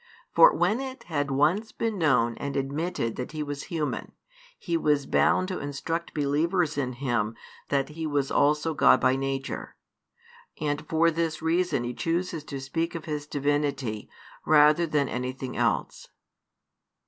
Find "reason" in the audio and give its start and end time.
11.43-11.83